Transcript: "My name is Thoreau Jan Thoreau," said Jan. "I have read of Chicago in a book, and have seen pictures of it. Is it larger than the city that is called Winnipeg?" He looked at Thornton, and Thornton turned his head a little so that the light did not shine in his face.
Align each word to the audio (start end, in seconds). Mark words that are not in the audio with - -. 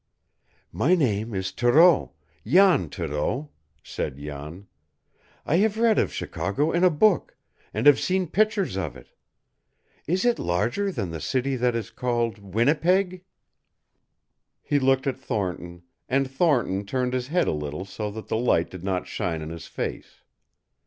"My 0.71 0.95
name 0.95 1.35
is 1.35 1.51
Thoreau 1.51 2.13
Jan 2.43 2.89
Thoreau," 2.89 3.51
said 3.83 4.17
Jan. 4.17 4.65
"I 5.45 5.57
have 5.57 5.77
read 5.77 5.99
of 5.99 6.11
Chicago 6.11 6.71
in 6.71 6.83
a 6.83 6.89
book, 6.89 7.37
and 7.71 7.85
have 7.85 7.99
seen 7.99 8.25
pictures 8.25 8.75
of 8.77 8.97
it. 8.97 9.09
Is 10.07 10.25
it 10.25 10.39
larger 10.39 10.91
than 10.91 11.11
the 11.11 11.21
city 11.21 11.55
that 11.57 11.75
is 11.75 11.91
called 11.91 12.39
Winnipeg?" 12.39 13.23
He 14.63 14.79
looked 14.79 15.05
at 15.05 15.19
Thornton, 15.19 15.83
and 16.09 16.27
Thornton 16.31 16.83
turned 16.83 17.13
his 17.13 17.27
head 17.27 17.47
a 17.47 17.51
little 17.51 17.85
so 17.85 18.09
that 18.09 18.27
the 18.27 18.37
light 18.37 18.71
did 18.71 18.83
not 18.83 19.05
shine 19.05 19.43
in 19.43 19.51
his 19.51 19.67
face. 19.67 20.21